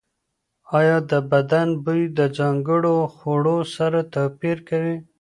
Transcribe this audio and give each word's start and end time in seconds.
ایا 0.79 0.97
د 1.11 1.13
بدن 1.31 1.67
بوی 1.83 2.01
د 2.17 2.19
ځانګړو 2.37 2.95
خوړو 3.15 3.57
سره 3.75 3.99
توپیر 4.13 4.57
کوي؟ 4.69 4.95